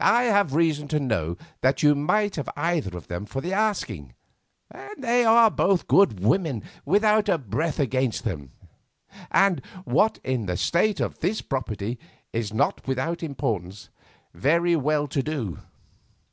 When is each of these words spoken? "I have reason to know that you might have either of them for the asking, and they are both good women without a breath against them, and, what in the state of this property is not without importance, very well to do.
"I 0.00 0.22
have 0.26 0.54
reason 0.54 0.86
to 0.94 1.00
know 1.00 1.36
that 1.60 1.82
you 1.82 1.96
might 1.96 2.36
have 2.36 2.48
either 2.54 2.96
of 2.96 3.08
them 3.08 3.26
for 3.26 3.40
the 3.40 3.52
asking, 3.52 4.14
and 4.70 4.92
they 5.02 5.24
are 5.24 5.50
both 5.50 5.88
good 5.88 6.20
women 6.20 6.62
without 6.84 7.28
a 7.28 7.36
breath 7.36 7.80
against 7.80 8.22
them, 8.22 8.52
and, 9.28 9.60
what 9.84 10.20
in 10.22 10.46
the 10.46 10.56
state 10.56 11.00
of 11.00 11.18
this 11.18 11.42
property 11.42 11.98
is 12.32 12.54
not 12.54 12.86
without 12.86 13.24
importance, 13.24 13.88
very 14.32 14.76
well 14.76 15.08
to 15.08 15.20
do. 15.20 15.58